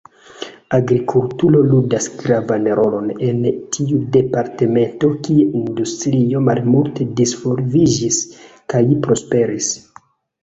Agrikulturo 0.75 1.59
ludas 1.71 2.07
gravan 2.21 2.63
rolon 2.79 3.11
en 3.27 3.43
tiu 3.75 3.99
departemento, 4.15 5.09
kie 5.27 5.45
industrio 5.59 6.41
malmulte 6.47 7.07
disvolviĝis 7.21 8.17
kaj 8.75 8.81
prosperis. 9.05 9.69